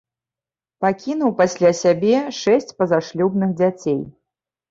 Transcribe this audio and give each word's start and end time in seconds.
Пакінуў 0.83 1.29
пасля 1.41 1.69
сябе 1.81 2.15
шэсць 2.39 2.73
пазашлюбных 2.81 3.49
дзяцей. 3.59 4.01